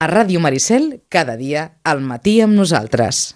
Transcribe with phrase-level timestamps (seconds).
[0.00, 3.32] A Ràdio Maricel, cada dia, al matí amb nosaltres.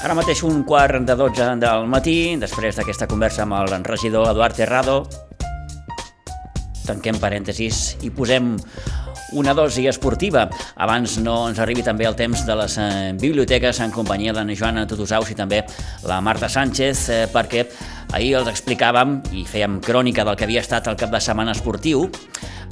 [0.00, 4.56] Ara mateix un quart de 12 del matí, després d'aquesta conversa amb el regidor Eduard
[4.56, 5.02] Terrado,
[6.86, 8.54] tanquem parèntesis i posem
[9.32, 10.46] una dosi esportiva.
[10.76, 14.86] Abans no ens arribi també el temps de les eh, biblioteques en companyia de Joana
[14.86, 15.64] Tutusaus i també
[16.06, 17.66] la Marta Sánchez, eh, perquè
[18.14, 22.06] ahir els explicàvem i fèiem crònica del que havia estat el cap de setmana esportiu,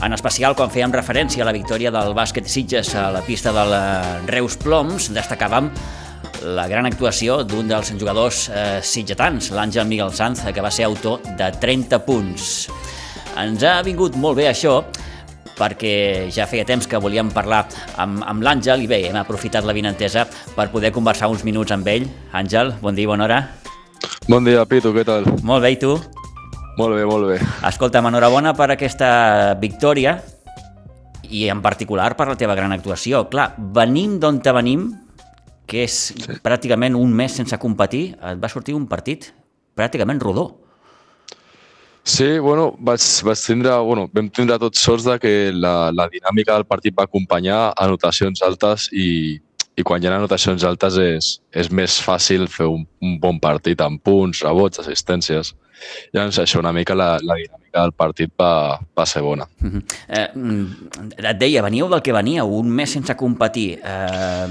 [0.04, 3.74] en especial quan fèiem referència a la victòria del bàsquet Sitges a la pista del
[3.74, 5.70] eh, Reus Ploms, destacàvem
[6.44, 11.22] la gran actuació d'un dels jugadors eh, sitgetans, l'Àngel Miguel Sanz, que va ser autor
[11.38, 12.68] de 30 punts.
[13.34, 14.76] Ens ha vingut molt bé això,
[15.58, 17.64] perquè ja feia temps que volíem parlar
[17.98, 20.22] amb, amb l'Àngel i bé, hem aprofitat la vinentesa
[20.54, 22.06] per poder conversar uns minuts amb ell.
[22.30, 23.40] Àngel, bon dia, bona hora.
[24.28, 25.26] Bon dia, Pitu, què tal?
[25.42, 25.96] Molt bé, i tu?
[26.78, 27.40] Molt bé, molt bé.
[27.66, 29.10] Escolta'm, enhorabona per aquesta
[29.58, 30.16] victòria
[31.26, 33.26] i en particular per la teva gran actuació.
[33.30, 34.92] Clar, venim d'on te venim,
[35.66, 36.38] que és sí.
[36.44, 39.32] pràcticament un mes sense competir, et va sortir un partit
[39.74, 40.52] pràcticament rodó.
[42.04, 46.52] Sí, bueno, vaig, vaig tindre, bueno, vam tindre tots sorts de que la, la dinàmica
[46.52, 49.40] del partit va acompanyar anotacions altes i,
[49.74, 53.80] i quan hi ha anotacions altes és, és més fàcil fer un, un bon partit
[53.80, 55.54] amb punts, rebots, assistències.
[56.12, 59.48] Llavors, això, una mica la, la dinàmica del partit va, va ser bona.
[59.64, 59.82] Uh -huh.
[60.08, 60.28] eh,
[61.30, 63.80] et deia, veníeu del que veníeu, un mes sense competir.
[63.82, 64.46] Eh,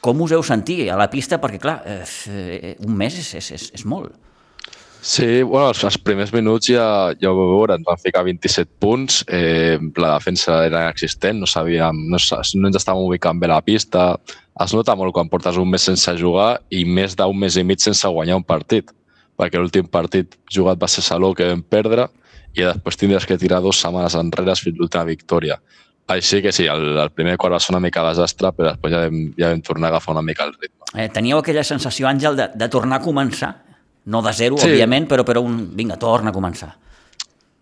[0.00, 1.38] com us heu sentit a la pista?
[1.40, 4.29] Perquè, clar, eh, un mes és, és, és, és molt.
[5.02, 6.84] Sí, bueno, els, els primers minuts ja,
[7.16, 11.48] ja ho vau veure, ens van ficar 27 punts, eh, la defensa era inexistent, no
[11.48, 14.10] sabíem, no, no ens estàvem ubicant bé la pista,
[14.60, 17.80] es nota molt quan portes un mes sense jugar i més d'un mes i mig
[17.80, 18.92] sense guanyar un partit,
[19.40, 22.10] perquè l'últim partit jugat va ser Saló, que vam perdre,
[22.52, 25.56] i després tindràs que tirar dues setmanes enrere fins l'última victòria.
[26.10, 29.02] Així que sí, el, el primer quart va ser una mica desastre, però després ja
[29.06, 30.92] vam, ja vam tornar a agafar una mica el ritme.
[30.98, 33.54] Eh, teníeu aquella sensació, Àngel, de, de tornar a començar?
[34.10, 34.68] No de zero, sí.
[34.68, 35.60] òbviament, però, però un...
[35.76, 36.72] vinga, torna a començar.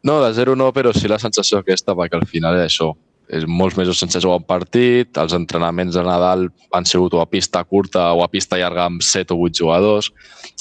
[0.06, 2.92] No, de zero no, però sí la sensació aquesta, perquè al final és això.
[3.28, 7.26] És molts mesos sense jugar un partit, els entrenaments de Nadal han sigut o a
[7.28, 10.08] pista curta o a pista llarga amb 7 o 8 jugadors.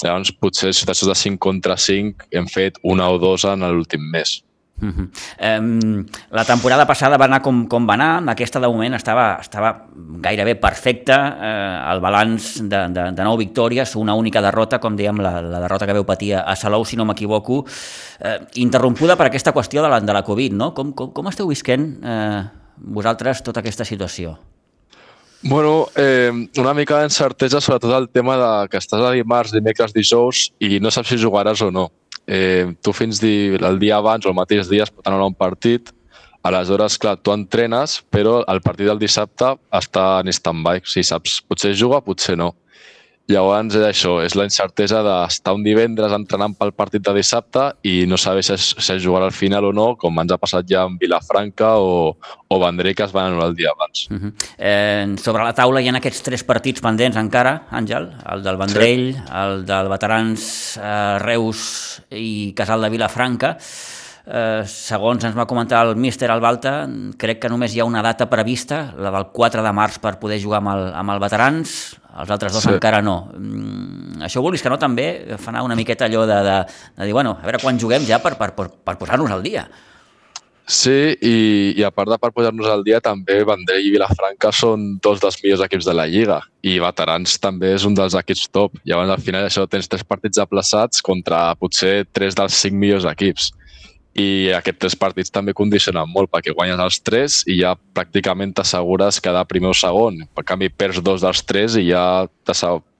[0.02, 4.42] Llavors, potser situacions de 5 contra 5 hem fet una o dos en l'últim mes.
[4.80, 5.58] Uh -huh.
[5.58, 9.86] um, la temporada passada va anar com, com va anar, aquesta de moment estava, estava
[10.20, 15.18] gairebé perfecta, eh, el balanç de, de, de nou victòries, una única derrota, com dèiem,
[15.20, 17.64] la, la derrota que veu patir a Salou, si no m'equivoco,
[18.20, 20.72] eh, interrompuda per aquesta qüestió de la, de la Covid, no?
[20.74, 22.44] Com, com, com esteu visquent eh,
[22.78, 24.38] vosaltres tota aquesta situació?
[25.42, 30.48] Bueno, eh, una mica d'incertesa sobretot el tema de que estàs a dimarts, dimecres, dijous
[30.58, 31.88] i no saps si jugaràs o no
[32.28, 35.30] eh, tu fins di, el dia abans o el mateix dia es pot anar a
[35.30, 35.90] un partit,
[36.44, 40.84] aleshores, clar, tu entrenes, però el partit del dissabte està en stand-by.
[40.86, 42.52] Si saps, potser juga, potser no.
[43.28, 48.06] Llavors és això, és la incertesa d'estar un divendres entrenant pel partit de dissabte i
[48.08, 50.64] no saber si es, si es jugarà al final o no, com ens ha passat
[50.70, 54.06] ja amb Vilafranca o, o Vendrell, que es van anul·lar el dia abans.
[54.08, 54.32] Uh -huh.
[54.56, 59.14] eh, sobre la taula hi ha aquests tres partits pendents encara, Àngel, el del Vendrell,
[59.14, 59.20] sí.
[59.42, 63.58] el del Veterans eh, Reus i Casal de Vilafranca.
[64.28, 68.28] Eh, segons ens va comentar el míster Albalta, crec que només hi ha una data
[68.28, 72.30] prevista, la del 4 de març, per poder jugar amb el, amb el Veterans, els
[72.34, 72.72] altres dos sí.
[72.74, 73.18] encara no.
[73.36, 76.56] Mm, això vulguis que no també fa anar una miqueta allò de, de,
[76.96, 79.68] de dir, bueno, a veure quan juguem ja per, per, per, per posar-nos al dia.
[80.68, 81.36] Sí, i,
[81.80, 85.38] i a part de per posar-nos al dia, també Vendrell i Vilafranca són dos dels
[85.40, 88.76] millors equips de la Lliga i Veterans també és un dels equips top.
[88.84, 93.48] Llavors, al final, això tens tres partits aplaçats contra potser tres dels cinc millors equips
[94.18, 99.22] i aquests tres partits també condicionen molt perquè guanyes els tres i ja pràcticament t'assegures
[99.22, 100.24] quedar primer o segon.
[100.34, 102.04] Per canvi, perds dos dels tres i ja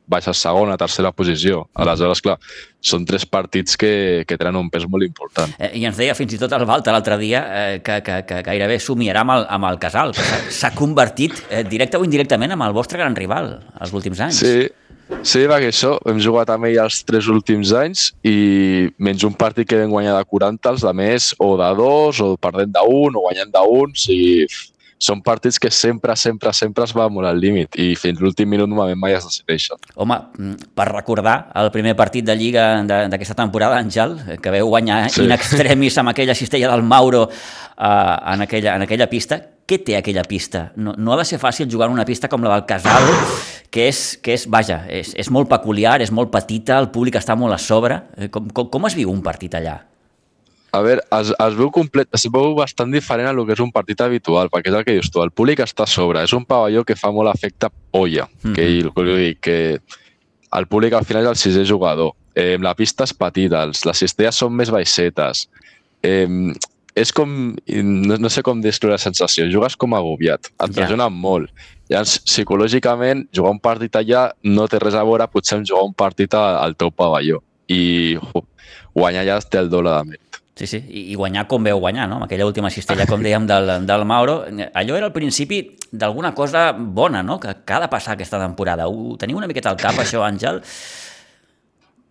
[0.09, 1.67] baixes segona, tercera posició.
[1.76, 2.38] Aleshores, clar,
[2.81, 5.53] són tres partits que, que tenen un pes molt important.
[5.61, 8.41] Eh, I ens deia fins i tot el Valta l'altre dia eh, que, que, que
[8.47, 12.76] gairebé somiarà amb el, amb el Casal, s'ha convertit eh, directe o indirectament amb el
[12.76, 14.41] vostre gran rival els últims anys.
[14.41, 14.69] Sí,
[15.22, 19.69] Sí, perquè això, hem jugat amb ell els tres últims anys i menys un partit
[19.69, 23.25] que vam guanyar de 40, els de més o de dos, o perdent d'un, o
[23.25, 24.46] guanyant d'un, o sigui,
[24.99, 28.69] són partits que sempre, sempre, sempre es va molt al límit i fins l'últim minut
[28.69, 29.78] normalment mai es decideixen.
[29.94, 30.19] Home,
[30.75, 35.22] per recordar el primer partit de Lliga d'aquesta temporada, Àngel, que veu guanyar sí.
[35.25, 39.99] in extremis amb aquella cistella del Mauro uh, en, aquella, en aquella pista, què té
[39.99, 40.70] aquella pista?
[40.81, 43.05] No, no ha de ser fàcil jugar en una pista com la del Casal,
[43.70, 47.37] que és, que és vaja, és, és molt peculiar, és molt petita, el públic està
[47.37, 48.00] molt a sobre.
[48.17, 49.76] Eh, com, com, com es viu un partit allà?
[50.73, 53.73] A veure, es, es veu complet, es veu bastant diferent a lo que és un
[53.73, 56.44] partit habitual, perquè és el que dius tu, el públic està a sobre, és un
[56.49, 58.55] pavelló que fa molt efecte olla, mm -hmm.
[58.55, 59.59] que, que, dir, que
[60.59, 63.99] el públic al final és el sisè jugador, eh, la pista és petita, els, les
[63.99, 65.49] cistelles són més baixetes,
[66.03, 66.29] eh,
[66.99, 71.15] és com, no, no sé com descriure la sensació, jugues com agobiat, et pressiona ja.
[71.15, 71.53] molt.
[71.89, 76.35] Llavors, psicològicament, jugar un partit allà no té res a veure potser jugar un partit
[76.37, 78.17] al teu pavelló i
[78.97, 80.41] guanyar ja té el doble de mèrit.
[80.59, 82.17] Sí, sí, i guanyar com veu guanyar, no?
[82.19, 84.41] Amb aquella última cistella, com dèiem, del, del Mauro.
[84.75, 85.61] Allò era el principi
[85.93, 88.89] d'alguna cosa bona, no?, que, que ha de passar aquesta temporada.
[88.91, 90.59] Ho teniu una miqueta al cap, això, Àngel?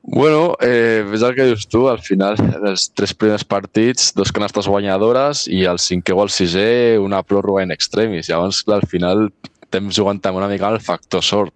[0.09, 2.37] Bueno, eh, és el que dius tu, al final,
[2.69, 7.65] els tres primers partits, dos canastes guanyadores i el cinquè o el sisè, una pròrroga
[7.65, 8.29] en extremis.
[8.31, 9.25] Llavors, clar, al final,
[9.65, 11.51] estem jugant també una mica el factor sort.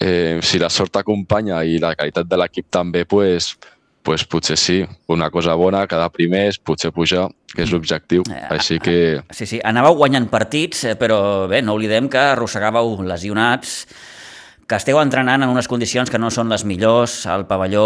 [0.00, 3.52] Eh, si la sort acompanya i la qualitat de l'equip també, pues,
[4.04, 4.80] pues potser sí,
[5.12, 8.24] una cosa bona, cada primers, potser pujar, que és l'objectiu.
[8.32, 8.96] Eh, Així que...
[9.36, 13.82] Sí, sí, anàveu guanyant partits, eh, però bé, no oblidem que arrossegàveu lesionats,
[14.66, 17.84] que esteu entrenant en unes condicions que no són les millors, al pavelló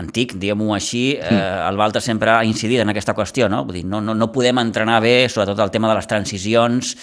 [0.00, 1.68] antic, diguem-ho així, eh, mm.
[1.68, 3.62] el Valter sempre ha incidit en aquesta qüestió, no?
[3.68, 6.96] Vull dir, no, no, no podem entrenar bé, sobretot el tema de les transicions,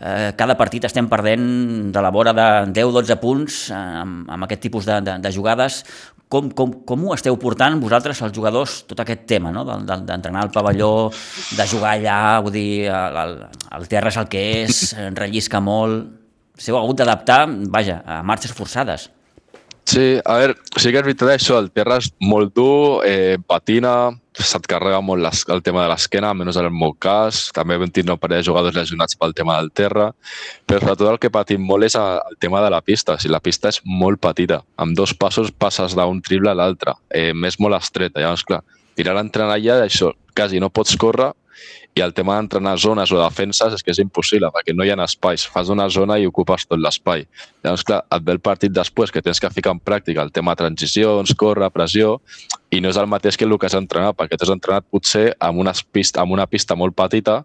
[0.00, 4.66] eh, cada partit estem perdent de la vora de 10-12 punts eh, amb, amb aquest
[4.66, 5.84] tipus de, de, de jugades
[6.28, 9.64] com, com, com ho esteu portant vosaltres, els jugadors, tot aquest tema, no?
[9.64, 11.08] d'entrenar al pavelló,
[11.56, 13.38] de jugar allà, vull dir, el,
[13.78, 14.82] el terra és el que és,
[15.16, 16.17] rellisca molt...
[16.58, 19.08] S'heu hagut d'adaptar, vaja, a marxes forçades.
[19.88, 24.10] Sí, a veure, sí que és veritat això, el terra és molt dur, eh, patina,
[24.36, 27.46] se't carrega molt les, el tema de l'esquena, almenys en el meu cas.
[27.56, 30.10] També vam tenir un parell de jugadors lesionats pel tema del terra,
[30.68, 33.16] però sobretot el que patim molt és el tema de la pista.
[33.16, 37.32] Si la pista és molt petita, amb dos passos passes d'un triple a l'altre, eh,
[37.32, 38.20] més molt estreta.
[38.20, 38.60] Llavors, clar,
[38.94, 41.32] tirar l'entrenar allà, això, quasi no pots córrer,
[41.98, 44.98] i el tema d'entrenar zones o defenses és que és impossible, perquè no hi ha
[45.04, 45.46] espais.
[45.50, 47.24] Fas una zona i ocupes tot l'espai.
[47.64, 50.54] Llavors, clar, et ve el partit després que tens que ficar en pràctica el tema
[50.54, 52.18] de transicions, córrer, pressió,
[52.70, 55.58] i no és el mateix que el que has entrenat, perquè t'has entrenat potser amb
[55.64, 57.42] una, pista, amb una pista molt petita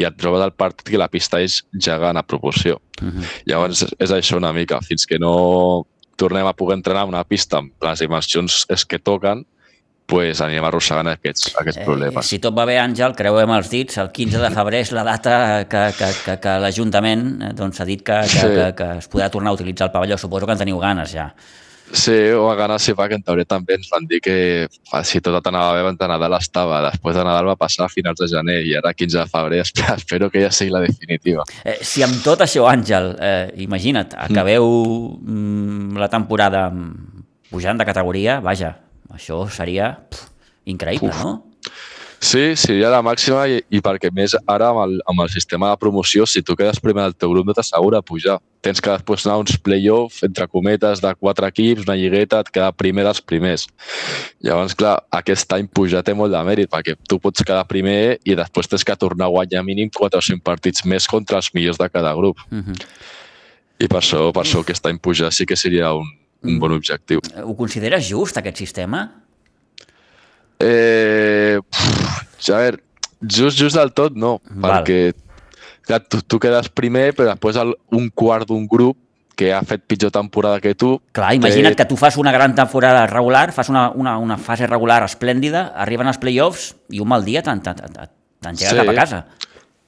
[0.00, 2.80] i et trobes al partit que la pista és gegant a proporció.
[3.00, 3.20] Uh mhm.
[3.20, 3.42] -huh.
[3.46, 4.80] Llavors, és això una mica.
[4.80, 5.86] Fins que no
[6.16, 9.46] tornem a poder entrenar en una pista amb les dimensions que toquen,
[10.10, 12.26] pues anirem arrossegant aquests, aquests eh, problemes.
[12.26, 15.38] Si tot va bé, Àngel, creuem els dits, el 15 de febrer és la data
[15.70, 18.52] que, que, que, que l'Ajuntament eh, doncs, ha dit que, que, sí.
[18.58, 20.18] que, que es podrà tornar a utilitzar el pavelló.
[20.20, 21.30] Suposo que en teniu ganes ja.
[21.92, 24.34] Sí, o a ganes sí, perquè en teoria també ens van dir que
[25.06, 26.78] si tot anava bé, de Nadal estava.
[26.86, 29.62] Després de Nadal va passar a finals de gener i ara 15 de febrer
[29.96, 31.46] espero que ja sigui la definitiva.
[31.64, 34.68] Eh, si amb tot això, Àngel, eh, imagina't, acabeu
[35.18, 35.98] mm.
[35.98, 36.68] la temporada
[37.50, 38.76] pujant de categoria, vaja,
[39.14, 40.28] això seria pff,
[40.70, 41.24] increïble, Uf.
[41.24, 41.50] no?
[42.20, 45.78] Sí, seria la màxima i, i perquè més ara amb el, amb el sistema de
[45.80, 48.36] promoció, si tu quedes primer del teu grup no t'assegura pujar.
[48.60, 52.52] Tens que després anar a uns play-off, entre cometes, de quatre equips, una lligueta, et
[52.52, 53.64] queda primer dels primers.
[54.44, 58.36] Llavors, clar, aquest any pujar té molt de mèrit, perquè tu pots quedar primer i
[58.36, 61.80] després tens que tornar a guanyar mínim 4 o 5 partits més contra els millors
[61.80, 62.44] de cada grup.
[62.50, 62.74] Uh mhm.
[62.74, 62.86] -huh.
[63.80, 66.04] I per això, per això aquest any pujar sí que seria un,
[66.42, 67.20] un bon objectiu.
[67.44, 69.04] Ho consideres just, aquest sistema?
[70.60, 72.80] Eh, pff, a veure,
[73.20, 74.80] just, just del tot no, Val.
[74.80, 75.14] perquè
[75.86, 78.98] clar, tu, tu quedes primer, però després el, un quart d'un grup
[79.40, 80.98] que ha fet pitjor temporada que tu...
[81.16, 85.00] Clar, imagina't que tu fas una gran temporada regular, fas una, una, una fase regular
[85.06, 89.22] esplèndida, arriben els play-offs i un mal dia t'engegues sí, cap a casa.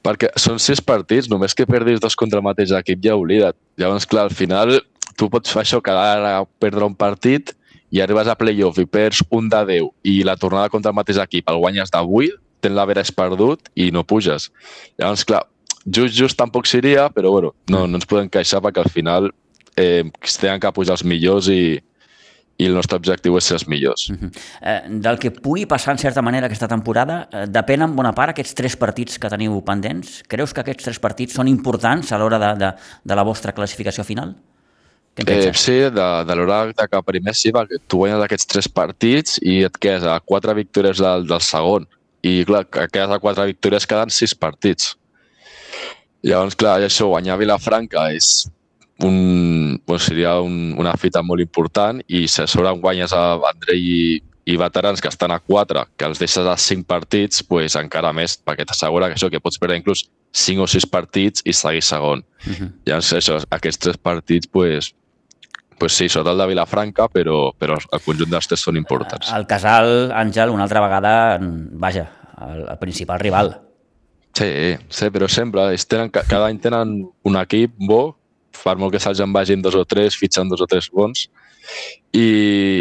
[0.03, 3.59] Perquè són sis partits, només que perdis dos contra el mateix equip ja oblida't.
[3.79, 4.81] Llavors, clar, al final
[5.17, 7.55] tu pots fer això, cada perdre un partit
[7.93, 11.21] i arribes a playoff i perds un de 10 i la tornada contra el mateix
[11.21, 14.51] equip el guanyes de 8, tens l'haver perdut i no puges.
[14.99, 15.45] Llavors, clar,
[15.85, 19.31] just, just tampoc seria, però bueno, no, no ens podem queixar perquè al final
[19.77, 20.05] eh,
[20.41, 21.81] tenen que pujar els millors i,
[22.57, 24.09] i el nostre objectiu és ser els millors.
[24.11, 24.31] Uh -huh.
[24.61, 28.31] eh, del que pugui passar en certa manera aquesta temporada, eh, depèn en bona part
[28.31, 30.23] aquests tres partits que teniu pendents?
[30.29, 32.73] Creus que aquests tres partits són importants a l'hora de, de,
[33.05, 34.35] de la vostra classificació final?
[35.17, 39.61] Eh, sí, de, de l'hora d'acabar primer sí, perquè tu guanyes aquests tres partits i
[39.67, 41.85] et quedes a quatre victòries del, del segon.
[42.25, 44.95] I clar, que quedes a quatre victòries queden sis partits.
[46.23, 48.47] Llavors, clar, això, guanyar Vilafranca és
[49.03, 53.83] un, doncs seria un, una fita molt important i si a sobre guanyes a Andrei
[53.83, 54.05] i,
[54.47, 58.39] i veterans que estan a 4, que els deixes a 5 partits, pues, encara més,
[58.39, 62.25] perquè t'assegura que això, que pots perdre inclús 5 o 6 partits i seguir segon.
[62.47, 62.73] Uh -huh.
[62.87, 64.95] Llavors, això, aquests tres partits, pues,
[65.83, 69.33] pues sí, sota el de Vilafranca, però, però el conjunt dels tres són importants.
[69.35, 71.15] El Casal, Àngel, una altra vegada,
[71.83, 72.05] vaja,
[72.39, 73.51] el, el principal rival.
[74.39, 74.47] Sí,
[74.87, 78.13] sí, però sempre, ells tenen, cada any tenen un equip bo,
[78.63, 81.25] per molt que se'ls en vagin dos o tres, fitxen dos o tres bons,
[82.15, 82.29] i,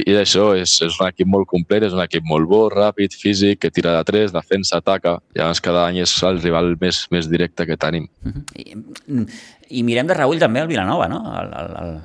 [0.05, 3.63] i d'això, és, és un equip molt complet, és un equip molt bo, ràpid, físic,
[3.65, 7.34] que tira de tres, defensa, ataca, i llavors cada any és el rival més, més
[7.34, 8.05] directe que tenim.
[8.22, 8.46] Uh -huh.
[8.62, 11.25] I, I mirem de reull també el Vilanova, no?
[11.41, 12.00] El, el, el,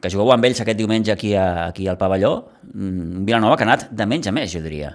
[0.00, 2.32] que jugueu amb ells aquest diumenge aquí, a, aquí al pavelló,
[2.74, 4.94] un Vilanova que ha anat de menys a més, jo diria.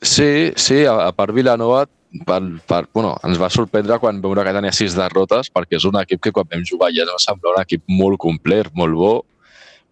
[0.00, 1.84] Sí, sí, a, a part Vilanova
[2.26, 5.98] per, per, bueno, ens va sorprendre quan veure que tenia sis derrotes perquè és un
[6.00, 9.14] equip que quan vam jugar ja ens sembla un equip molt complet, molt bo,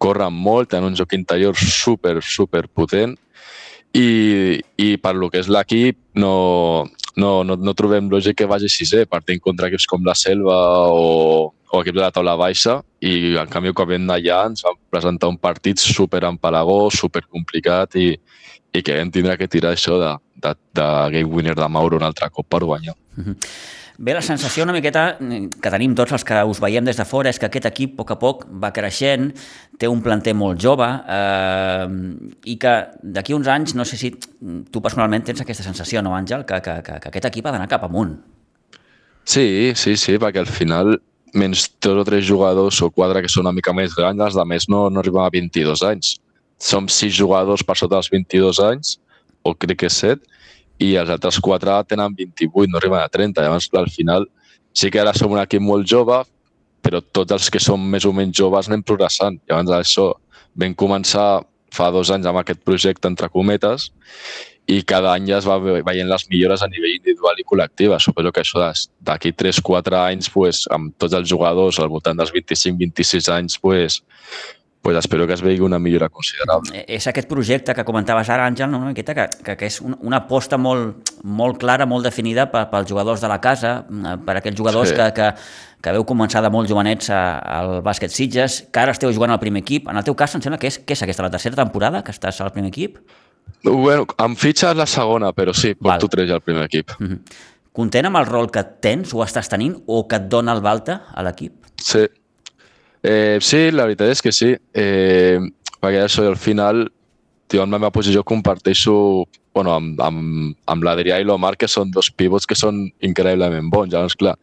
[0.02, 3.16] corren molt, tenen un joc interior super, super potent
[3.94, 6.86] i, i per lo que és l'equip no,
[7.16, 10.58] no, no, no trobem lògic que vagi sisè partint contra equips com la Selva
[10.94, 14.76] o, o equips de la taula baixa i en canvi quan vam d'allà ens van
[14.92, 18.10] presentar un partit super empalagós, super complicat i,
[18.72, 20.10] i que vam tindre que tirar això de,
[20.44, 22.96] de, de game winner de Mauro un altre cop per guanyar.
[24.02, 27.30] Bé, la sensació una miqueta que tenim tots els que us veiem des de fora
[27.30, 29.30] és que aquest equip a poc a poc va creixent,
[29.78, 31.86] té un planter molt jove eh,
[32.52, 36.44] i que d'aquí uns anys, no sé si tu personalment tens aquesta sensació, no Àngel,
[36.48, 38.16] que, que, que, que aquest equip ha d'anar cap amunt.
[39.24, 40.96] Sí, sí, sí, perquè al final
[41.34, 44.44] menys dos o tres jugadors o quatre que són una mica més grans, els de
[44.48, 46.16] més no, no arriben a 22 anys.
[46.62, 48.98] Som sis jugadors per sota dels 22 anys,
[49.42, 50.22] o crec que set,
[50.82, 53.42] i els altres quatre tenen 28, no arriben a 30.
[53.42, 54.26] Llavors, al final,
[54.74, 56.22] sí que ara som un equip molt jove,
[56.82, 59.38] però tots els que som més o menys joves anem progressant.
[59.48, 60.08] Llavors, això
[60.58, 63.90] vam començar fa dos anys amb aquest projecte, entre cometes,
[64.70, 67.98] i cada any ja es va veient les millores a nivell individual i col·lectiva.
[68.00, 68.62] Suposo que això
[69.02, 74.02] d'aquí 3-4 anys, pues, amb tots els jugadors al voltant dels 25-26 anys, pues,
[74.82, 76.74] pues espero que es vegi una millora considerable.
[76.74, 78.80] Eh, és aquest projecte que comentaves ara, Àngel, no?
[78.82, 82.90] una miqueta, que, que, que és una aposta molt, molt clara, molt definida per, pels
[82.90, 84.98] jugadors de la casa, eh, per aquells jugadors sí.
[84.98, 85.30] que, que,
[85.86, 89.62] que veu començar de molt jovenets al bàsquet Sitges, que ara esteu jugant al primer
[89.62, 89.86] equip.
[89.86, 92.14] En el teu cas, em sembla que és, que és aquesta, la tercera temporada que
[92.14, 92.98] estàs al primer equip?
[93.62, 96.90] Bueno, em fitxa la segona, però sí, porto tres al primer equip.
[96.98, 97.12] Mhm.
[97.12, 97.20] -huh.
[97.72, 101.04] Content amb el rol que tens o estàs tenint o que et dona el Balta
[101.14, 101.52] a l'equip?
[101.76, 102.06] Sí,
[103.02, 104.54] Eh, sí, la veritat és que sí.
[104.72, 105.38] Eh,
[105.82, 106.86] perquè això, al final,
[107.50, 108.94] tio, en la meva posició comparteixo
[109.52, 113.92] bueno, amb, amb, amb l'Adrià i l'Omar, que són dos pivots que són increïblement bons.
[113.92, 114.36] Llavors, clar,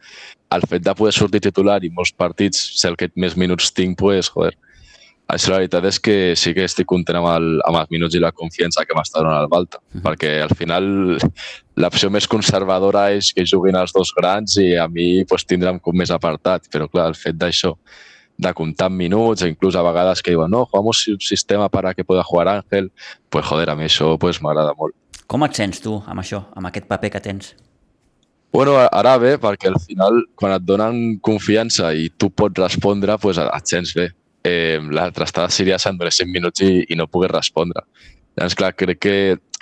[0.54, 3.98] el fet de poder sortir titular i molts partits, ser el que més minuts tinc,
[3.98, 4.54] pues, joder,
[5.34, 8.22] això la veritat és que sí que estic content amb, el, amb els minuts i
[8.22, 10.02] la confiança que m'està donant el Balta, uh -huh.
[10.04, 11.18] perquè al final
[11.76, 15.96] l'opció més conservadora és que juguin els dos grans i a mi pues, tindrem com
[15.96, 17.76] més apartat, però clar, el fet d'això,
[18.36, 22.22] de comptar minuts, inclús a vegades que diuen no, jugamos un sistema para que pueda
[22.22, 22.90] jugar Ángel,
[23.28, 24.94] pues joder, a mi això pues, m'agrada molt.
[25.26, 27.54] Com et sents tu amb això, amb aquest paper que tens?
[28.52, 33.38] Bueno, ara bé, perquè al final, quan et donen confiança i tu pots respondre, pues
[33.38, 34.08] et sents bé.
[34.44, 37.84] Eh, L'altre estada seria se'n 100 minuts i, i no pogués respondre.
[38.36, 39.16] Llavors, clar, crec que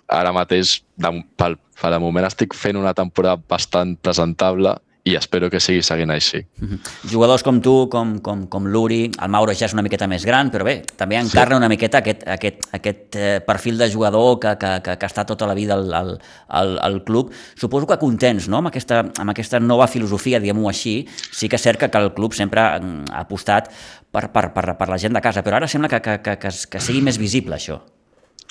[0.09, 4.77] ara mateix, de, pel, per de moment, estic fent una temporada bastant presentable
[5.09, 6.43] i espero que sigui seguint així.
[6.61, 6.79] Uh -huh.
[7.11, 10.51] Jugadors com tu, com, com, com l'Uri, el Mauro ja és una miqueta més gran,
[10.51, 11.59] però bé, també encarna sí.
[11.59, 15.47] una miqueta aquest, aquest, aquest eh, perfil de jugador que, que, que, que està tota
[15.47, 17.33] la vida al, al, al, al club.
[17.55, 18.59] Suposo que contents no?
[18.59, 21.07] amb, aquesta, amb aquesta nova filosofia, diguem-ho així.
[21.33, 22.81] Sí que és cert que, que el club sempre ha
[23.13, 23.71] apostat
[24.11, 26.49] per, per, per, per la gent de casa, però ara sembla que, que, que, que,
[26.71, 27.81] que sigui més visible això.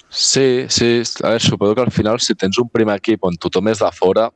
[0.10, 1.04] Sí, sí.
[1.24, 3.92] A veure, suposo que al final si tens un primer equip on tothom és de
[3.92, 4.30] fora,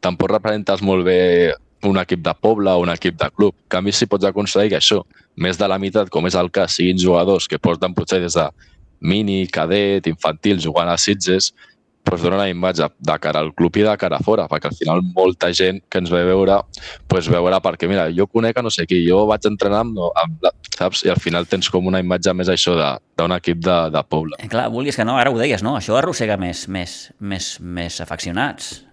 [0.00, 1.54] tampoc representes molt bé
[1.88, 3.54] un equip de poble o un equip de club.
[3.66, 5.02] En canvi, si pots aconseguir que això,
[5.36, 8.48] més de la meitat, com és el cas, siguin jugadors que porten potser des de
[9.00, 11.52] mini, cadet, infantil, jugant a Sitges,
[12.06, 14.76] doncs dona una imatge de cara al club i de cara a fora, perquè al
[14.78, 16.60] final molta gent que ens ve a veure,
[17.10, 20.46] doncs veurà perquè, mira, jo conec a no sé qui, jo vaig entrenar amb, amb
[20.76, 21.02] saps?
[21.06, 22.76] I al final tens com una imatge més això
[23.18, 24.38] d'un equip de, de poble.
[24.38, 25.76] Eh, clar, vulguis que no, ara ho deies, no?
[25.80, 28.85] Això arrossega més, més, més, més afeccionats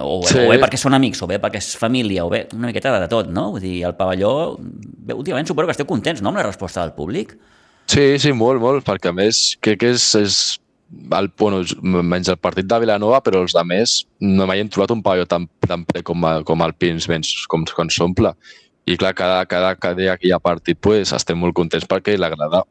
[0.00, 0.38] o, sí.
[0.40, 3.08] o bé perquè són amics, o bé perquè és família, o bé una miqueta de
[3.10, 3.48] tot, no?
[3.54, 6.94] Vull dir, el pavelló, bé, últimament suposo que esteu contents, no?, amb la resposta del
[6.96, 7.36] públic.
[7.90, 10.38] Sí, sí, molt, molt, perquè a més crec que és, és
[11.14, 14.94] el, bueno, menys el partit de Vilanova, però els de més no mai hem trobat
[14.94, 17.08] un pavelló tan, tan ple com, com el Pins,
[17.50, 18.34] com quan s'omple.
[18.86, 22.14] I clar, cada, cada, cada dia que hi ha partit pues, estem molt contents perquè
[22.18, 22.62] la grada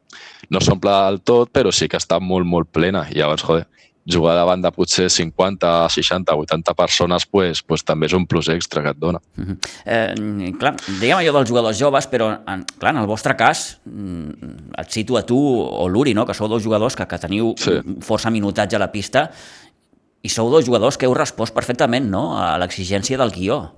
[0.48, 3.04] no s'omple del tot, però sí que està molt, molt plena.
[3.12, 3.66] I llavors, joder,
[4.06, 8.82] jugar davant de potser 50, 60, 80 persones pues, pues, també és un plus extra
[8.84, 9.20] que et dona.
[9.36, 9.56] Uh -huh.
[9.84, 14.78] eh, clar, diguem allò dels jugadors joves, però en, clar, en el vostre cas mm,
[14.78, 16.26] et cito a tu o l'Uri, no?
[16.26, 17.80] que sou dos jugadors que, que teniu sí.
[18.00, 19.30] força minutatge a la pista
[20.22, 22.38] i sou dos jugadors que heu respost perfectament no?
[22.38, 23.72] a l'exigència del guió.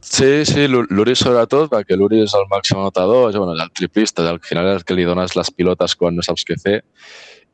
[0.00, 4.40] Sí, sí, l'Uri sobretot, perquè l'Uri és el màxim anotador, és bueno, el triplista, al
[4.40, 6.78] final és el que li dones les pilotes quan no saps què fer,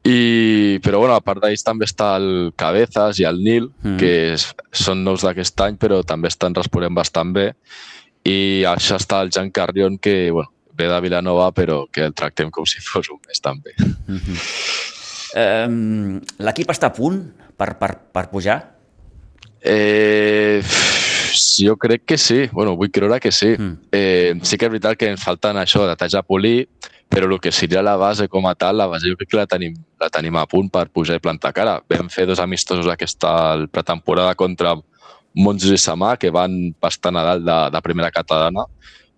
[0.07, 3.97] i, però bueno, a part d'ells també està el Cabezas i el Nil, mm.
[3.99, 7.49] que és, són nous d'aquest any, però també estan responent bastant bé.
[8.27, 12.53] I això està el Jan Carrion, que bueno, ve de Vilanova, però que el tractem
[12.55, 13.75] com si fos un més també.
[13.81, 14.39] Mm -hmm.
[15.43, 17.23] um, L'equip està a punt
[17.57, 18.61] per, per, per pujar?
[19.61, 20.63] Eh,
[21.61, 22.49] jo crec que sí.
[22.53, 23.55] bueno, vull creure que sí.
[23.59, 23.89] Mm.
[23.93, 26.69] Eh, sí que és veritat que ens falten això, detalls a polir,
[27.09, 29.47] però el que seria la base com a tal, la base jo crec que la
[29.47, 31.79] tenim, la tenim a punt per pujar i plantar cara.
[31.89, 34.75] Vam fer dos amistosos aquesta pretemporada contra
[35.37, 38.65] Monjos i Samà, que van bastant a dalt de, de primera catalana,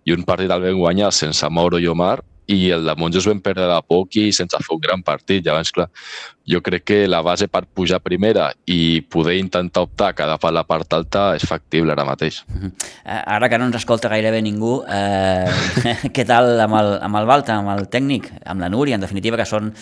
[0.05, 2.19] i un partit el vam guanyar sense Mauro i Omar,
[2.49, 5.43] i el de Monjos vam perdre de poc i sense fer un gran partit.
[5.45, 5.85] Llavors, clar,
[6.49, 10.65] jo crec que la base per pujar primera i poder intentar optar cada per la
[10.65, 12.41] part alta és factible ara mateix.
[12.49, 12.71] Uh -huh.
[13.05, 15.45] Ara que no ens escolta gairebé ningú, eh,
[16.15, 19.37] què tal amb el, amb el Balta, amb el tècnic, amb la Núria, en definitiva,
[19.37, 19.73] que són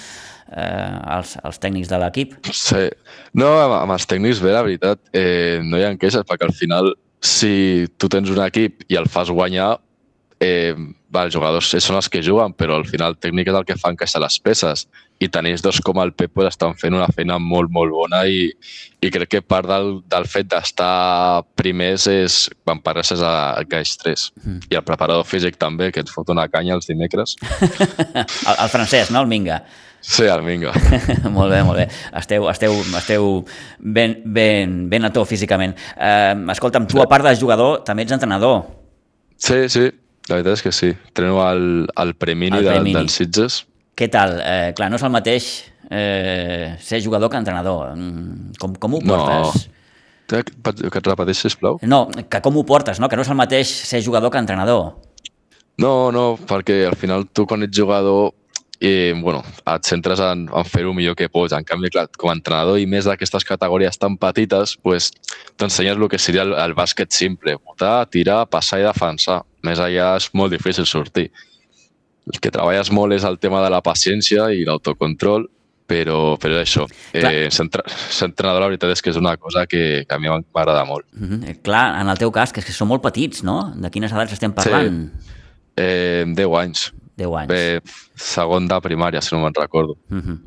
[0.52, 2.36] eh, els, els tècnics de l'equip?
[2.52, 2.90] Sí.
[3.34, 6.54] No, amb, amb els tècnics bé, la veritat, eh, no hi ha queixes, perquè al
[6.54, 9.80] final si tu tens un equip i el fas guanyar,
[10.39, 10.75] eh,
[11.13, 13.77] va, els jugadors són els que juguen, però al final el tècnic és el que
[13.79, 14.86] fa encaixar les peces.
[15.24, 18.51] I tenir dos com el Pep pues, estan fent una feina molt, molt bona i,
[19.01, 24.27] i crec que part del, del fet d'estar primers és quan parles a aquells tres.
[24.44, 24.70] Mm.
[24.70, 27.36] I el preparador físic també, que ens fot una canya els dimecres.
[28.22, 29.25] el, el francès, no?
[29.25, 29.63] El Minga.
[30.06, 30.75] Sí, el Minga.
[31.34, 31.89] molt bé, molt bé.
[32.15, 33.32] Esteu, esteu, esteu
[33.79, 35.74] ben, ben, ben a to físicament.
[35.98, 38.67] Eh, escolta'm, tu a part de jugador també ets entrenador.
[39.41, 39.89] Sí, sí.
[40.28, 40.92] La veritat és que sí.
[41.16, 42.94] Treno el, el Premini, el Premini.
[42.94, 43.62] De, dels Sitges.
[43.98, 44.38] Què tal?
[44.44, 45.48] Eh, clar, no és el mateix
[45.90, 47.96] eh, ser jugador que entrenador.
[47.96, 49.68] Mm, com, com ho portes?
[49.68, 49.74] No.
[50.28, 51.80] Que, et repeteixis, sisplau?
[51.88, 53.08] No, que com ho portes, no?
[53.08, 54.98] Que no és el mateix ser jugador que entrenador.
[55.80, 58.34] No, no, perquè al final tu quan ets jugador
[58.80, 61.56] i bueno, et centres en, en fer-ho millor que pots.
[61.58, 65.10] En canvi, clar, com a entrenador i més d'aquestes categories tan petites, pues,
[65.58, 67.58] t'ensenyes el que seria el, el bàsquet simple.
[67.58, 69.42] Botar, tirar, passar i defensar.
[69.66, 71.32] Més allà és molt difícil sortir.
[72.28, 75.48] El que treballes molt és el tema de la paciència i l'autocontrol,
[75.88, 76.86] però, però és això.
[77.16, 80.84] Eh, ser entrenador, la veritat és que és una cosa que, que a mi m'agrada
[80.86, 81.08] molt.
[81.13, 81.62] Mm -hmm.
[81.63, 83.74] Clar, en el teu cas, que és que són molt petits, no?
[83.76, 85.10] De quines edats estem parlant?
[85.10, 85.34] Sí.
[85.78, 86.92] Eh, 10 anys.
[87.17, 87.51] 10 anys.
[87.51, 87.82] Bé,
[88.15, 89.97] segon de primària, si no me'n recordo.
[90.10, 90.23] Uh mhm.
[90.27, 90.39] -huh.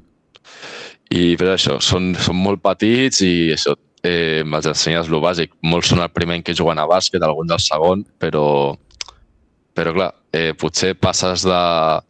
[1.10, 5.50] I per això, són, són molt petits i això, eh, els ensenyes el bàsic.
[5.62, 8.76] Molts són el primer que juguen a bàsquet, alguns del segon, però,
[9.74, 12.00] però clar, eh, potser passes de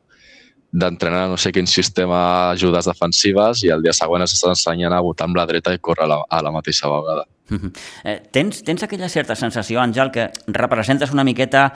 [0.72, 5.24] d'entrenar no sé quin sistema ajudes defensives i el dia següent estàs ensenyant a votar
[5.26, 7.24] amb la dreta i córrer a la, a la mateixa vegada.
[7.50, 7.72] -huh.
[8.04, 11.72] eh, tens, tens aquella certa sensació, Àngel, que representes una miqueta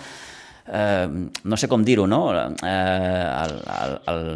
[0.67, 1.09] eh,
[1.45, 2.33] no sé com dir-ho, no?
[2.35, 4.29] Eh, el, el, el,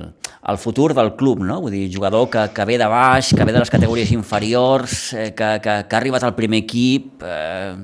[0.48, 1.60] el futur del club, no?
[1.64, 5.32] Vull dir, jugador que, que ve de baix, que ve de les categories inferiors, eh,
[5.34, 7.22] que, que, que ha arribat al primer equip...
[7.24, 7.76] Eh...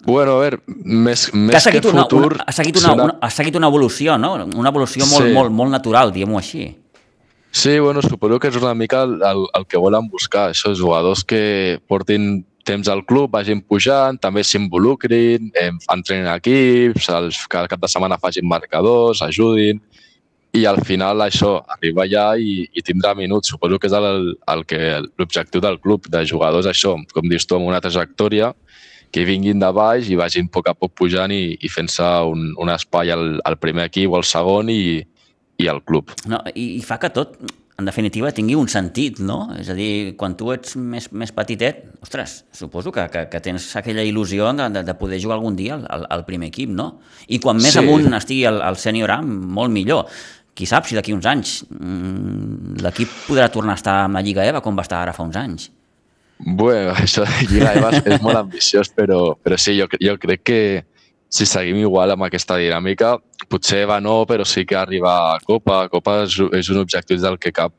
[0.00, 2.22] Bueno, a veure, més, més que, que futur...
[2.24, 4.36] Una, una, ha, seguit una, una, ha seguit una evolució, no?
[4.48, 5.34] Una evolució molt, sí.
[5.36, 6.70] molt, molt natural, diguem-ho així.
[7.52, 11.24] Sí, bueno, suposo que és una mica el, el, el que volen buscar, això, jugadors
[11.26, 15.50] que portin temps al club vagin pujant, també s'involucrin,
[15.92, 19.80] entrenin equips, els, cada cap de setmana facin marcadors, ajudin,
[20.52, 23.52] i al final això arriba allà i, i tindrà minuts.
[23.52, 24.80] Suposo que és el, el que
[25.20, 28.52] l'objectiu del club, de jugadors, això, com dius tu, amb una trajectòria,
[29.10, 32.50] que vinguin de baix i vagin a poc a poc pujant i, i fent-se un,
[32.58, 35.00] un espai al, al primer equip o al segon i,
[35.58, 36.14] i al club.
[36.30, 37.38] No, i, I fa que tot
[37.80, 39.40] en definitiva, tingui un sentit, no?
[39.58, 43.70] És a dir, quan tu ets més, més petitet, ostres, suposo que, que, que tens
[43.80, 46.92] aquella il·lusió de, de, de poder jugar algun dia al, al primer equip, no?
[47.28, 47.80] I quan més sí.
[47.82, 50.12] amunt estigui el, el sènior A, molt millor.
[50.54, 54.44] Qui sap si d'aquí uns anys mmm, l'equip podrà tornar a estar amb la Lliga
[54.44, 55.70] EVA com va estar ara fa uns anys.
[56.40, 60.60] Bueno, això de Lliga EVA és molt ambiciós, però, però sí, jo, jo crec que,
[61.30, 63.14] si seguim igual amb aquesta dinàmica,
[63.50, 65.84] potser va no, però sí que arriba a Copa.
[65.92, 67.76] Copa és, és un objectiu del que cap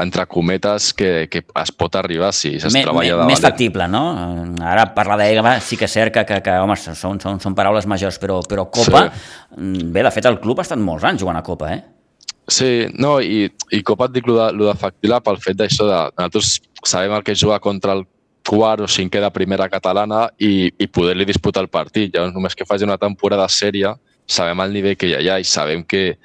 [0.00, 4.00] entre cometes, que, que es pot arribar si es Més, treballa de més factible, no?
[4.64, 7.86] Ara parlar d'EGA sí que és cert que, que, que home, són, són, són paraules
[7.86, 9.84] majors, però, però Copa, sí.
[9.92, 11.82] bé, de fet el club ha estat molts anys jugant a Copa, eh?
[12.50, 15.86] Sí, no, i, i Copa et dic lo de, lo de factible pel fet d'això
[15.86, 16.00] de...
[16.16, 16.56] Nosaltres
[16.88, 18.06] sabem el que és jugar contra el
[18.48, 22.12] quart o cinquè de primera catalana i, i poder-li disputar el partit.
[22.14, 23.94] Llavors, només que faci una temporada sèria,
[24.26, 26.16] sabem el nivell que hi ha allà i sabem que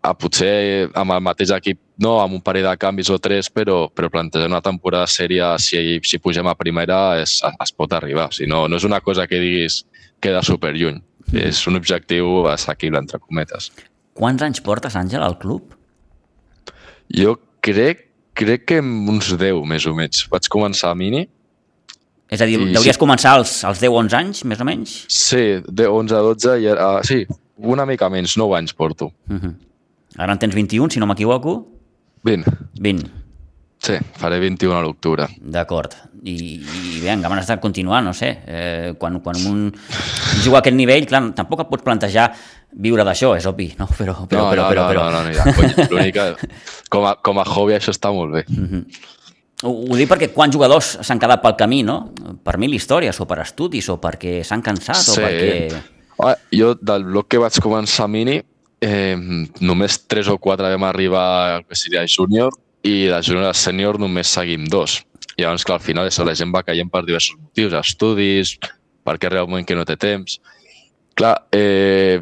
[0.00, 3.82] a, potser amb el mateix equip, no amb un parell de canvis o tres, però,
[3.92, 8.30] però plantejar una temporada sèria, si, si pugem a primera, es, es pot arribar.
[8.36, 9.82] Si no, no és una cosa que diguis
[10.20, 11.00] queda super lluny.
[11.30, 11.42] Mm.
[11.50, 13.70] És un objectiu assequible, entre cometes.
[14.16, 15.76] Quants anys portes, Àngel, al club?
[17.14, 18.09] Jo crec,
[18.40, 20.24] crec que uns 10, més o menys.
[20.32, 21.26] Vaig començar a mini.
[22.30, 23.00] És a dir, I deuries sí.
[23.00, 24.96] començar als, als 10-11 anys, més o menys?
[25.10, 27.24] Sí, de 11 a 12, i ara, uh, sí,
[27.74, 29.10] una mica menys, 9 anys porto.
[29.28, 29.54] Uh -huh.
[30.16, 31.66] Ara en tens 21, si no m'equivoco?
[32.24, 32.52] 20.
[32.80, 33.19] 20.
[33.80, 35.24] Sí, faré 21 a l'octubre.
[35.40, 35.94] D'acord.
[36.20, 38.28] I, I bé, amb ganes de continuar, no sé.
[38.44, 39.62] Eh, quan, quan un
[40.44, 42.26] juga a aquest nivell, clar, tampoc et pots plantejar
[42.76, 43.88] viure d'això, és obvi, no?
[44.00, 45.06] Però, però, no, però, no, però, no, però...
[45.08, 46.28] no, no, no, ja, l'única...
[46.92, 48.44] Com, a, com a hobby això està molt bé.
[49.64, 52.00] Ho, ho dic perquè quants jugadors s'han quedat pel camí, no?
[52.44, 55.84] Per mil històries, o per estudis, o perquè s'han cansat, o perquè...
[56.20, 58.42] Ah, Jo, del bloc que vaig començar a mini,
[58.84, 59.16] eh,
[59.64, 64.30] només 3 o 4 vam arribar que seria júnior i de júnior a sènior només
[64.32, 65.00] seguim dos.
[65.36, 68.56] I llavors, clar, al final això, la gent va caient per diversos motius, estudis,
[69.04, 70.40] perquè moment que no té temps.
[71.14, 72.20] Clar, eh,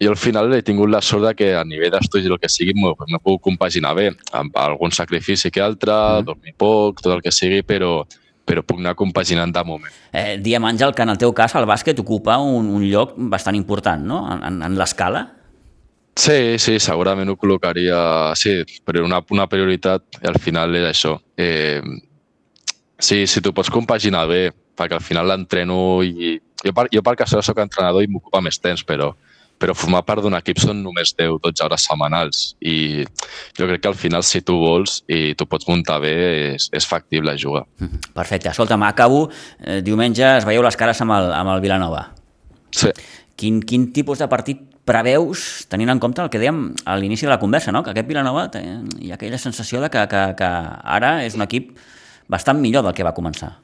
[0.00, 2.48] jo al final he tingut la sort de que a nivell d'estudis i el que
[2.48, 6.24] sigui m'ho m'ho puc compaginar bé, amb algun sacrifici que altre, mm.
[6.24, 8.02] dormir poc, tot el que sigui, però,
[8.44, 9.92] però puc anar compaginant de moment.
[10.12, 13.56] Eh, diem, Àngel, que en el teu cas el bàsquet ocupa un, un lloc bastant
[13.56, 15.28] important, no?, en, en, en l'escala.
[16.14, 17.96] Sí, sí, segurament ho col·locaria,
[18.38, 21.16] sí, però una, una prioritat al final és això.
[21.36, 21.82] Eh,
[22.98, 24.44] sí, si tu pots compaginar bé,
[24.78, 26.36] perquè al final l'entreno i...
[26.64, 29.10] Jo, per, jo perquè això soc entrenador i m'ocupa més temps, però,
[29.60, 32.76] però formar part d'un equip són només 10-12 hores setmanals i
[33.58, 36.14] jo crec que al final si tu vols i tu pots muntar bé
[36.54, 37.64] és, és factible jugar.
[37.82, 38.14] Mhm.
[38.14, 38.54] Perfecte.
[38.54, 39.26] Escolta'm, acabo.
[39.60, 42.06] Eh, diumenge es veieu les cares amb el, amb el Vilanova.
[42.70, 42.94] Sí.
[43.36, 47.32] Quin, quin tipus de partit preveus, tenint en compte el que dèiem a l'inici de
[47.32, 47.82] la conversa, no?
[47.82, 48.62] que aquest Vilanova té,
[49.00, 50.50] hi ha aquella sensació de que, que, que
[50.98, 51.72] ara és un equip
[52.28, 53.54] bastant millor del que va començar.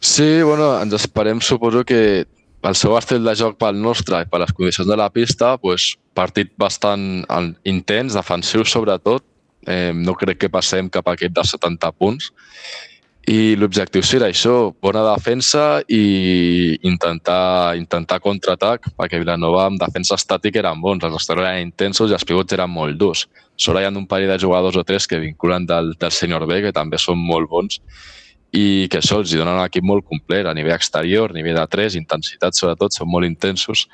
[0.00, 2.26] Sí, bueno, ens esperem, suposo que
[2.64, 5.94] pel seu estil de joc pel nostre i per les condicions de la pista, pues,
[6.16, 9.24] partit bastant en- intens, defensiu sobretot.
[9.66, 12.32] Eh, no crec que passem cap a aquest de 70 punts.
[13.24, 20.60] I l'objectiu serà això, bona defensa i intentar, intentar contraatac, perquè Vilanova amb defensa estàtica
[20.60, 23.24] eren bons, els exteriors eren intensos i els pivots eren molt durs.
[23.56, 26.60] Sort hi ha un parell de jugadors o tres que vinculen del, del sènior B,
[26.66, 27.80] que també són molt bons,
[28.54, 31.66] i que això els donen un equip molt complet a nivell exterior, a nivell de
[31.72, 33.88] 3, intensitat sobretot, són molt intensos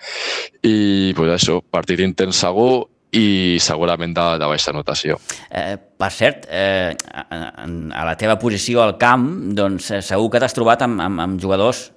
[0.66, 5.16] i pues, això, partit intens segur i segurament de, de baixa notació.
[5.51, 9.27] Eh, per cert, eh, a, a la teva posició al camp,
[9.59, 11.88] doncs eh, segur que t'has trobat amb, amb, amb jugadors,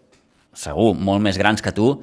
[0.53, 1.93] segur, molt més grans que tu,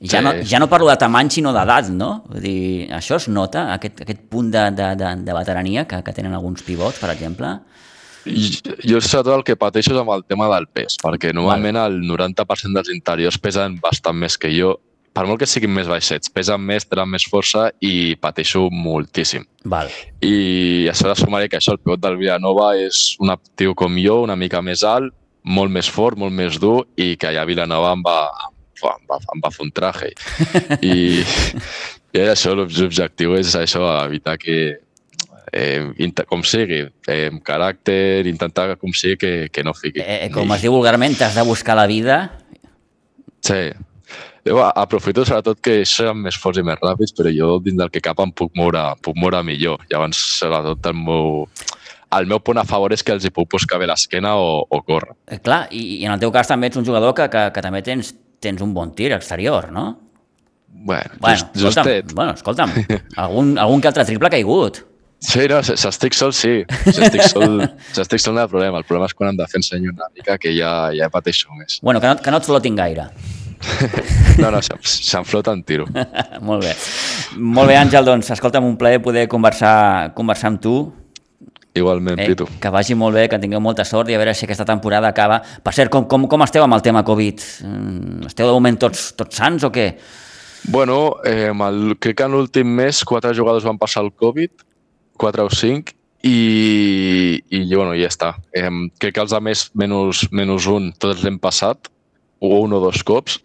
[0.00, 0.24] ja, Sí.
[0.24, 2.24] no, ja no parlo de tamany, sinó d'edat, no?
[2.28, 6.12] Vull dir, això es nota, aquest, aquest punt de, de, de, de veterania que, que
[6.16, 7.54] tenen alguns pivots, per exemple?
[8.26, 12.76] Jo sobretot el que pateixo és amb el tema del pes, perquè normalment el 90%
[12.76, 14.74] dels interiors pesen bastant més que jo,
[15.12, 19.46] per molt que siguin més baixets, pesen més, tenen més força i pateixo moltíssim.
[19.70, 19.90] Val.
[20.22, 24.20] I a sobre sumaré que això, el pivot del Vilanova és un tio com jo,
[24.26, 27.94] una mica més alt, molt més fort, molt més dur, i que allà a Vilanova
[27.96, 28.20] em va,
[28.78, 30.12] em va, em va fer un traje.
[30.92, 31.24] I,
[32.14, 34.60] i això, l'objectiu és això, evitar que,
[35.52, 40.04] eh, com sigui, eh, amb caràcter, intentar com sigui que, que no fiqui.
[40.04, 42.22] Eh, eh, com es diu vulgarment, t'has de buscar la vida.
[43.42, 43.72] Sí.
[44.48, 48.00] Jo aprofito sobretot que són més forts i més ràpids, però jo dins del que
[48.04, 49.82] cap em puc moure, puc moure millor.
[49.92, 51.44] Llavors, sobretot, el meu,
[52.16, 54.82] el meu punt a favor és que els hi puc buscar bé l'esquena o, o
[54.82, 55.12] córrer.
[55.28, 57.62] Eh, clar, i, i en el teu cas també ets un jugador que, que, que
[57.66, 59.88] també tens, tens un bon tir exterior, no?
[60.72, 62.12] Bueno, Bueno, just, escolta'm, justet.
[62.14, 62.70] bueno, escolta'm,
[63.20, 64.86] algun, algun que altre triple ha caigut.
[65.20, 66.62] Sí, no, si si estic sol, sí.
[66.86, 67.58] Si estic sol,
[67.92, 68.78] si estic sol no hi ha problema.
[68.80, 71.76] El problema és quan em defensa una mica que ja, ja pateixo més.
[71.84, 73.04] Bueno, que no, que no et flotin gaire.
[74.40, 75.86] No, no, se'm, se'm flota en tiro.
[76.48, 76.74] Molt bé.
[77.36, 80.74] Molt bé, Àngel, doncs, escolta'm, un plaer poder conversar, conversar amb tu.
[81.74, 82.48] Igualment, Eh, Pitu.
[82.60, 85.36] que vagi molt bé, que tingueu molta sort i a veure si aquesta temporada acaba.
[85.62, 87.44] Per cert, com, com, com esteu amb el tema Covid?
[87.62, 89.86] Mm, Esteu de moment tots, tots sants o què?
[90.68, 94.50] Bueno, eh, el, crec que en l'últim mes quatre jugadors van passar el Covid,
[95.16, 95.94] quatre o cinc,
[96.26, 98.34] i, i bueno, ja està.
[98.52, 98.66] Eh,
[98.98, 101.86] crec que els de més menys, menys un tots l'hem passat,
[102.42, 103.38] o un o dos cops,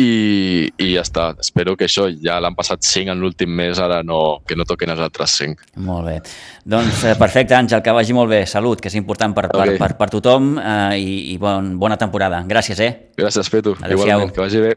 [0.00, 1.30] i, i ja està.
[1.42, 4.92] Espero que això, ja l'han passat cinc en l'últim mes, ara no, que no toquen
[4.94, 5.62] els altres cinc.
[5.76, 6.16] Molt bé.
[6.64, 8.44] Doncs eh, perfecte, Àngel, que vagi molt bé.
[8.50, 9.78] Salut, que és important per, per, Ok.
[9.80, 12.42] per, per tothom eh, i, i bon, bona temporada.
[12.48, 12.92] Gràcies, eh?
[13.20, 13.76] Gràcies, Petu.
[13.84, 14.76] Igualment, que vagi bé.